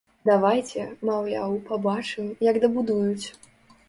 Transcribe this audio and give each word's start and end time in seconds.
Давайце, 0.27 0.85
маўляў, 1.09 1.53
пабачым, 1.67 2.31
як 2.47 2.57
дабудуюць. 2.65 3.27